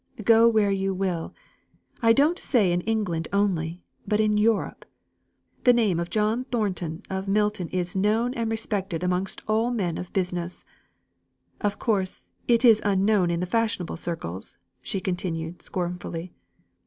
Go 0.23 0.47
where 0.49 0.71
you 0.71 0.95
will 0.95 1.31
I 2.01 2.11
don't 2.11 2.39
say 2.39 2.71
in 2.71 2.81
England 2.81 3.27
only, 3.31 3.83
but 4.07 4.19
in 4.19 4.35
Europe 4.35 4.83
the 5.63 5.73
name 5.73 5.99
of 5.99 6.09
John 6.09 6.43
Thornton 6.45 7.03
of 7.11 7.27
Milton 7.27 7.69
is 7.69 7.95
known 7.95 8.33
and 8.33 8.49
respected 8.49 9.03
amongst 9.03 9.43
all 9.47 9.69
men 9.69 9.99
of 9.99 10.11
business. 10.11 10.65
Of 11.59 11.77
course, 11.77 12.33
it 12.47 12.65
is 12.65 12.81
unknown 12.83 13.29
in 13.29 13.41
the 13.41 13.45
fashionable 13.45 13.97
circles," 13.97 14.57
she 14.81 14.99
continued 14.99 15.61
scornfully. 15.61 16.33